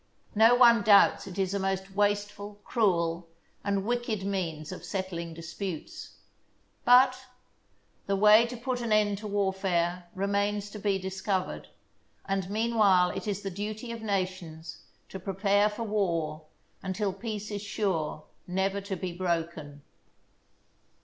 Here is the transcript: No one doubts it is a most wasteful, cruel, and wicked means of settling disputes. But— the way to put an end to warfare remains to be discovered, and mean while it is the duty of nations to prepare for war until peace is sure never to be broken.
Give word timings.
No 0.33 0.55
one 0.55 0.81
doubts 0.81 1.27
it 1.27 1.37
is 1.37 1.53
a 1.53 1.59
most 1.59 1.93
wasteful, 1.95 2.59
cruel, 2.63 3.29
and 3.63 3.85
wicked 3.85 4.23
means 4.25 4.71
of 4.71 4.83
settling 4.83 5.35
disputes. 5.35 6.15
But— 6.83 7.25
the 8.07 8.15
way 8.15 8.47
to 8.47 8.57
put 8.57 8.81
an 8.81 8.91
end 8.91 9.19
to 9.19 9.27
warfare 9.27 10.09
remains 10.15 10.71
to 10.71 10.79
be 10.79 10.97
discovered, 10.97 11.67
and 12.25 12.49
mean 12.49 12.73
while 12.73 13.11
it 13.11 13.27
is 13.27 13.43
the 13.43 13.51
duty 13.51 13.91
of 13.91 14.01
nations 14.01 14.79
to 15.09 15.19
prepare 15.19 15.69
for 15.69 15.83
war 15.83 16.47
until 16.81 17.13
peace 17.13 17.51
is 17.51 17.61
sure 17.61 18.23
never 18.47 18.81
to 18.81 18.95
be 18.95 19.13
broken. 19.15 19.83